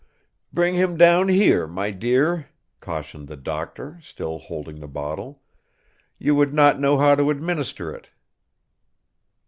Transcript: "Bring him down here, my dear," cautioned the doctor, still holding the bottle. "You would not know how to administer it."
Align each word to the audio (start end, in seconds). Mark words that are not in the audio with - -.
"Bring 0.51 0.73
him 0.73 0.97
down 0.97 1.27
here, 1.27 1.67
my 1.67 1.91
dear," 1.91 2.47
cautioned 2.79 3.27
the 3.27 3.35
doctor, 3.37 3.99
still 4.01 4.39
holding 4.39 4.79
the 4.79 4.87
bottle. 4.87 5.43
"You 6.17 6.33
would 6.33 6.55
not 6.55 6.79
know 6.79 6.97
how 6.97 7.13
to 7.13 7.29
administer 7.29 7.93
it." 7.93 8.09